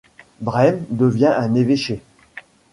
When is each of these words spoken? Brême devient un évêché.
Brême 0.41 0.83
devient 0.89 1.31
un 1.37 1.53
évêché. 1.53 2.01